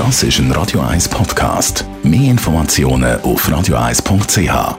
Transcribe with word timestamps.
Das 0.00 0.22
ist 0.22 0.38
ein 0.38 0.50
Radio 0.52 0.80
1 0.80 1.10
Podcast. 1.10 1.84
Mehr 2.02 2.30
Informationen 2.30 3.20
auf 3.20 3.46
radio1.ch. 3.46 4.78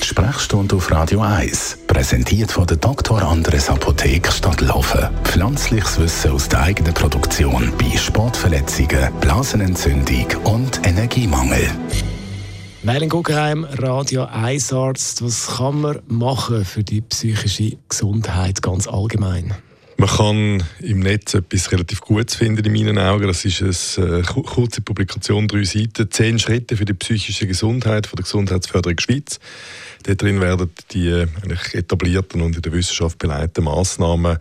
Die 0.00 0.04
Sprechstunde 0.04 0.74
auf 0.74 0.90
Radio 0.90 1.20
1, 1.20 1.78
präsentiert 1.86 2.50
von 2.50 2.66
der 2.66 2.78
Dr. 2.78 3.22
Andres 3.22 3.70
Apotheke 3.70 4.32
Stadtlaufen. 4.32 5.08
Pflanzliches 5.22 6.00
Wissen 6.00 6.32
aus 6.32 6.48
der 6.48 6.62
eigenen 6.62 6.94
Produktion 6.94 7.72
bei 7.78 7.96
Sportverletzungen, 7.96 9.12
Blasenentzündung 9.20 10.26
und 10.42 10.84
Energiemangel. 10.84 11.70
Merlin 12.82 13.08
Guggenheim, 13.08 13.64
Radio 13.78 14.24
1 14.24 14.72
Arzt. 14.72 15.22
Was 15.22 15.58
kann 15.58 15.80
man 15.80 16.00
machen 16.08 16.64
für 16.64 16.82
die 16.82 17.02
psychische 17.02 17.76
Gesundheit 17.88 18.62
ganz 18.62 18.88
allgemein? 18.88 19.54
Man 19.96 20.08
kann 20.08 20.62
im 20.80 21.00
Netz 21.00 21.34
etwas 21.34 21.70
relativ 21.70 22.00
Gutes 22.00 22.34
finden, 22.34 22.64
in 22.64 22.72
meinen 22.72 22.98
Augen. 22.98 23.26
Das 23.26 23.44
ist 23.44 23.98
eine 23.98 24.18
äh, 24.18 24.22
kurze 24.22 24.80
Publikation, 24.80 25.48
drei 25.48 25.64
Seiten. 25.64 26.10
Zehn 26.10 26.38
Schritte 26.38 26.76
für 26.76 26.84
die 26.84 26.94
psychische 26.94 27.46
Gesundheit 27.46 28.06
von 28.06 28.16
der 28.16 28.24
Gesundheitsförderung 28.24 28.98
Schweiz. 28.98 29.38
Dort 30.04 30.22
drin 30.22 30.40
werden 30.40 30.70
die 30.90 31.08
äh, 31.08 31.28
eigentlich 31.42 31.74
etablierten 31.74 32.40
und 32.40 32.56
in 32.56 32.62
der 32.62 32.72
Wissenschaft 32.72 33.18
beleiteten 33.18 33.64
Massnahmen, 33.64 34.38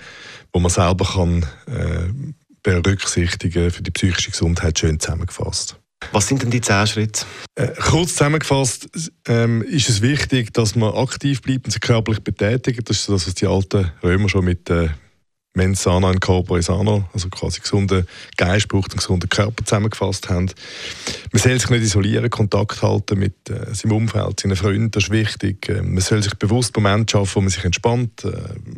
die 0.55 0.59
man 0.59 0.71
selber 0.71 1.05
kann, 1.05 1.45
äh, 1.67 2.09
berücksichtigen 2.63 3.71
für 3.71 3.83
die 3.83 3.91
psychische 3.91 4.31
Gesundheit, 4.31 4.79
schön 4.79 4.99
zusammengefasst. 4.99 5.77
Was 6.11 6.27
sind 6.27 6.41
denn 6.41 6.49
die 6.49 6.61
zehn 6.61 6.87
Schritte? 6.87 7.25
Äh, 7.55 7.67
kurz 7.79 8.13
zusammengefasst 8.13 8.89
ähm, 9.27 9.61
ist 9.61 9.89
es 9.89 10.01
wichtig, 10.01 10.53
dass 10.53 10.75
man 10.75 10.93
aktiv 10.93 11.41
bleibt 11.41 11.65
und 11.65 11.71
sich 11.71 11.81
körperlich 11.81 12.23
betätigt. 12.23 12.89
Das 12.89 12.97
ist 12.97 13.09
das, 13.09 13.27
was 13.27 13.35
die 13.35 13.45
alten 13.45 13.91
Römer 14.03 14.27
schon 14.27 14.45
mit 14.45 14.69
äh, 14.69 14.89
Mens 15.53 15.83
sana 15.83 16.09
in 16.11 16.19
corpore 16.21 16.61
sano, 16.61 17.09
also 17.13 17.27
quasi 17.27 17.59
gesunden 17.59 18.07
Geist 18.37 18.69
braucht 18.69 18.91
einen 18.91 18.99
gesunden 18.99 19.27
Körper 19.27 19.65
zusammengefasst 19.65 20.29
haben. 20.29 20.49
Man 21.33 21.41
soll 21.41 21.59
sich 21.59 21.69
nicht 21.69 21.83
isolieren, 21.83 22.29
Kontakt 22.29 22.81
halten 22.81 23.19
mit 23.19 23.49
äh, 23.49 23.73
seinem 23.73 23.91
Umfeld, 23.91 24.39
seinen 24.39 24.55
Freunden, 24.55 24.91
das 24.91 25.03
ist 25.03 25.11
wichtig. 25.11 25.67
Äh, 25.67 25.81
man 25.81 25.99
soll 25.99 26.23
sich 26.23 26.35
bewusst 26.35 26.73
Momente 26.77 27.11
schaffen, 27.11 27.35
wo 27.35 27.41
man 27.41 27.49
sich 27.49 27.65
entspannt. 27.65 28.23
Äh, 28.23 28.31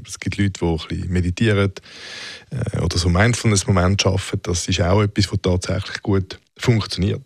es 0.08 0.20
gibt 0.20 0.38
Leute, 0.38 0.59
die 0.59 0.66
ein 0.66 0.78
bisschen 0.88 1.14
meditieren 1.14 1.73
äh, 2.50 2.80
oder 2.80 2.98
so 2.98 3.08
Mindfulness-Momente 3.08 4.03
schaffen. 4.03 4.39
Das 4.42 4.67
ist 4.67 4.81
auch 4.81 5.03
etwas, 5.03 5.31
was 5.31 5.42
tatsächlich 5.44 6.02
gut 6.02 6.39
funktioniert. 6.58 7.22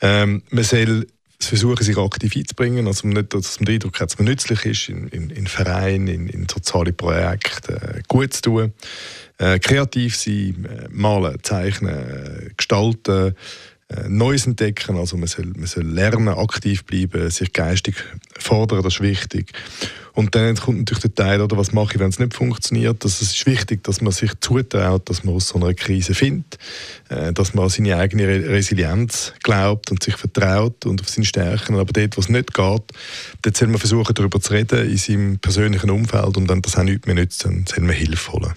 Ähm, 0.00 0.42
man 0.50 0.64
soll 0.64 1.06
versuchen, 1.46 1.84
sich 1.84 1.96
aktiv 1.96 2.36
einzubringen, 2.36 2.86
also 2.86 3.08
nicht, 3.08 3.34
dass 3.34 3.58
man 3.60 3.66
den 3.66 3.74
Eindruck 3.74 4.00
hat, 4.00 4.10
dass 4.10 4.18
man 4.18 4.26
nützlich 4.26 4.64
ist, 4.64 4.88
in, 4.88 5.08
in, 5.08 5.30
in 5.30 5.46
Vereinen, 5.46 6.08
in, 6.08 6.28
in 6.28 6.48
soziale 6.48 6.92
Projekte, 6.92 7.74
äh, 7.74 8.02
gut 8.08 8.34
zu 8.34 8.42
tun, 8.42 8.72
äh, 9.38 9.58
kreativ 9.58 10.16
sein, 10.16 10.66
äh, 10.66 10.88
malen, 10.90 11.38
zeichnen, 11.42 12.52
gestalten, 12.56 13.34
Neues 14.08 14.46
entdecken, 14.46 14.96
also 14.96 15.16
man 15.16 15.28
soll, 15.28 15.46
man 15.56 15.66
soll 15.66 15.84
lernen, 15.84 16.28
aktiv 16.28 16.84
bleiben, 16.84 17.30
sich 17.30 17.52
geistig 17.52 17.96
fordern, 18.38 18.82
das 18.82 18.94
ist 18.94 19.00
wichtig. 19.00 19.52
Und 20.14 20.34
dann 20.34 20.54
kommt 20.56 20.78
natürlich 20.78 21.02
der 21.02 21.14
Teil, 21.14 21.40
oder 21.40 21.56
was 21.56 21.72
mache 21.72 21.94
ich, 21.94 22.00
wenn 22.00 22.10
es 22.10 22.18
nicht 22.18 22.34
funktioniert. 22.34 23.02
Das 23.04 23.22
ist 23.22 23.46
wichtig, 23.46 23.82
dass 23.84 24.02
man 24.02 24.12
sich 24.12 24.32
zutraut, 24.40 25.08
dass 25.08 25.24
man 25.24 25.34
aus 25.34 25.48
so 25.48 25.56
einer 25.56 25.72
Krise 25.72 26.14
findet, 26.14 26.58
äh, 27.08 27.32
dass 27.32 27.54
man 27.54 27.64
an 27.64 27.70
seine 27.70 27.96
eigene 27.96 28.26
Resilienz 28.26 29.32
glaubt 29.42 29.90
und 29.90 30.02
sich 30.02 30.16
vertraut 30.16 30.84
und 30.84 31.00
auf 31.00 31.08
seine 31.08 31.24
Stärken. 31.24 31.76
Aber 31.76 31.92
dort, 31.92 32.16
wo 32.16 32.20
es 32.20 32.28
nicht 32.28 32.52
geht, 32.52 32.82
dort 33.42 33.56
soll 33.56 33.68
man 33.68 33.78
versuchen, 33.78 34.14
darüber 34.14 34.40
zu 34.40 34.52
reden 34.52 34.90
in 34.90 34.98
seinem 34.98 35.38
persönlichen 35.38 35.90
Umfeld 35.90 36.36
und 36.36 36.48
wenn 36.48 36.60
das 36.60 36.76
auch 36.76 36.82
nichts 36.82 37.06
mehr 37.06 37.14
nützt, 37.14 37.44
dann 37.44 37.64
soll 37.66 37.84
man 37.84 37.96
Hilfe 37.96 38.32
holen. 38.32 38.52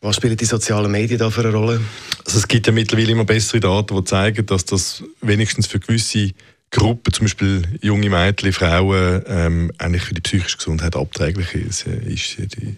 Was 0.00 0.16
spielen 0.16 0.36
die 0.36 0.44
sozialen 0.44 0.90
Medien 0.90 1.18
da 1.18 1.30
für 1.30 1.42
eine 1.42 1.52
Rolle? 1.52 1.80
Also 2.24 2.38
es 2.38 2.48
gibt 2.48 2.66
ja 2.66 2.72
mittlerweile 2.72 3.12
immer 3.12 3.24
bessere 3.24 3.60
Daten, 3.60 3.96
die 3.96 4.04
zeigen, 4.04 4.46
dass 4.46 4.64
das 4.64 5.02
wenigstens 5.20 5.66
für 5.66 5.80
gewisse 5.80 6.32
Gruppen, 6.70 7.12
zum 7.12 7.24
Beispiel 7.24 7.62
junge 7.80 8.10
Mädchen, 8.10 8.52
Frauen, 8.52 9.22
ähm, 9.28 9.72
eigentlich 9.78 10.02
für 10.02 10.14
die 10.14 10.20
psychische 10.20 10.58
Gesundheit 10.58 10.96
abträglich 10.96 11.54
ist, 11.54 11.86
ist 11.86 12.38
die, 12.38 12.76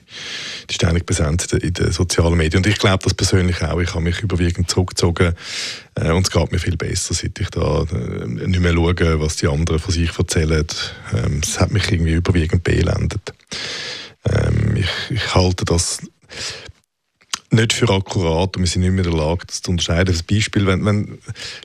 die 0.69 0.75
ständig 0.75 1.07
Präsenz 1.07 1.47
in 1.53 1.73
den 1.73 1.91
sozialen 1.91 2.37
Medien. 2.37 2.63
Und 2.63 2.71
ich 2.71 2.79
glaube 2.79 3.03
das 3.03 3.15
persönlich 3.15 3.63
auch. 3.63 3.81
Ich 3.81 3.95
habe 3.95 4.03
mich 4.03 4.21
überwiegend 4.21 4.71
zurückgezogen 4.71 5.33
äh, 5.95 6.11
und 6.11 6.27
es 6.27 6.31
geht 6.31 6.53
mir 6.53 6.59
viel 6.59 6.77
besser, 6.77 7.15
seit 7.15 7.41
ich 7.41 7.49
da 7.49 7.83
äh, 7.91 8.27
nicht 8.27 8.61
mehr 8.61 8.75
schaue, 8.75 9.21
was 9.21 9.37
die 9.37 9.49
anderen 9.49 9.81
von 9.81 9.93
sich 9.93 10.17
erzählen. 10.17 10.67
Ähm, 11.15 11.41
es 11.43 11.59
hat 11.59 11.73
mich 11.73 11.91
irgendwie 11.91 12.13
überwiegend 12.13 12.63
beelendet. 12.63 13.33
Ähm, 14.31 14.77
ich, 14.77 15.17
ich 15.17 15.35
halte 15.35 15.65
das 15.65 16.03
nicht 17.51 17.73
für 17.73 17.89
akkurat 17.89 18.57
und 18.57 18.63
wir 18.63 18.67
sind 18.67 18.83
nicht 18.83 18.93
mehr 18.93 19.05
in 19.05 19.11
der 19.11 19.21
Lage, 19.21 19.47
das 19.47 19.63
zu 19.63 19.71
unterscheiden. 19.71 20.15
Als 20.15 20.23
Beispiel, 20.23 20.67
wenn, 20.67 20.85
wenn 20.85 21.19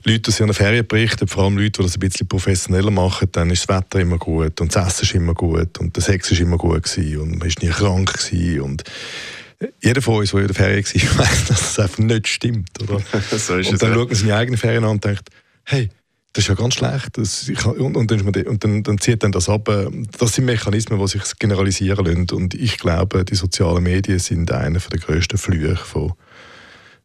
Leute 0.04 0.30
aus 0.30 0.40
ihren 0.40 0.54
Ferien 0.54 0.86
berichten, 0.86 1.28
vor 1.28 1.44
allem 1.44 1.58
Leute, 1.58 1.72
die 1.72 1.82
das 1.82 1.96
ein 1.96 2.00
bisschen 2.00 2.26
professioneller 2.26 2.90
machen, 2.90 3.28
dann 3.32 3.50
ist 3.50 3.68
das 3.68 3.76
Wetter 3.76 4.00
immer 4.00 4.18
gut 4.18 4.60
und 4.60 4.74
das 4.74 4.86
Essen 4.86 5.04
ist 5.04 5.14
immer 5.14 5.34
gut 5.34 5.78
und 5.78 5.94
der 5.94 6.02
Sex 6.02 6.30
ist 6.30 6.40
immer 6.40 6.56
gut 6.56 6.84
gewesen 6.84 7.20
und 7.20 7.38
man 7.38 7.48
ist 7.48 7.62
nie 7.62 7.68
krank 7.68 8.12
gewesen 8.12 8.60
und 8.62 8.84
jeder 9.80 10.02
von 10.02 10.16
uns, 10.16 10.30
der 10.30 10.40
in 10.40 10.46
der 10.46 10.54
Ferien 10.54 10.84
war, 10.84 11.18
weiß, 11.26 11.44
dass 11.46 11.60
das 11.60 11.78
einfach 11.78 11.98
nicht 11.98 12.28
stimmt. 12.28 12.70
Oder? 12.82 13.00
so 13.30 13.54
und 13.54 13.82
dann 13.82 13.94
schaut 13.94 14.08
man 14.08 14.14
seine 14.16 14.36
eigenen 14.36 14.58
Ferien 14.58 14.84
an 14.84 14.90
und 14.90 15.04
denkt, 15.04 15.28
hey, 15.64 15.90
das 16.34 16.44
ist 16.44 16.48
ja 16.48 16.54
ganz 16.54 16.74
schlecht. 16.74 17.16
Das, 17.16 17.48
ich, 17.48 17.64
und, 17.64 17.96
und, 17.96 18.10
und 18.10 18.64
dann, 18.64 18.82
dann, 18.82 18.98
zieht 18.98 19.22
dann 19.22 19.30
das 19.30 19.48
ab. 19.48 19.70
Das 20.18 20.32
sind 20.32 20.44
Mechanismen, 20.44 20.98
die 20.98 21.06
sich 21.06 21.22
generalisieren 21.38 22.04
lassen. 22.04 22.26
Und 22.32 22.54
ich 22.54 22.76
glaube, 22.76 23.24
die 23.24 23.36
sozialen 23.36 23.84
Medien 23.84 24.18
sind 24.18 24.50
einer 24.50 24.80
der 24.80 24.98
grössten 24.98 25.38
Flüche 25.38 25.76
von, 25.76 26.12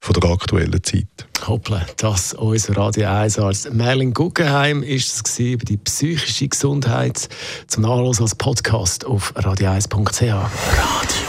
von 0.02 0.14
der 0.20 0.32
aktuellen 0.32 0.84
Zeit. 0.84 1.06
Hoppla, 1.46 1.86
das 1.98 2.34
unser 2.34 2.76
Radio 2.76 3.08
1 3.08 3.38
Arzt 3.38 3.72
Merlin 3.72 4.14
Guggenheim 4.14 4.82
ist 4.82 5.28
es 5.28 5.40
über 5.40 5.64
die 5.64 5.78
psychische 5.78 6.48
Gesundheit 6.48 7.30
zum 7.68 7.84
Nachlesen 7.84 8.24
als 8.24 8.34
Podcast 8.34 9.06
auf 9.06 9.36
radio1.ch. 9.38 10.22
Radio 10.24 11.29